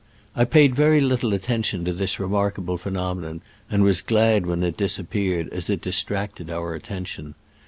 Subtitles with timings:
[0.35, 5.47] I paid very little attention to this remarkable phenomenon, and was glad when it disappeared,
[5.49, 7.35] as it distracted our attention.